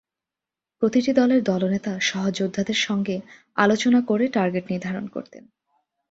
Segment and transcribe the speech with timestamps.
[0.81, 3.15] প্রতিটি দলের দলনেতা সহযোদ্ধাদের সঙ্গে
[3.57, 5.43] আলোচনা করে টার্গেট নির্ধারণ করতেন।